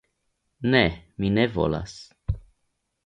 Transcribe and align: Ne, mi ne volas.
Ne, 0.75 0.79
mi 1.19 1.31
ne 1.35 1.45
volas. 1.59 1.95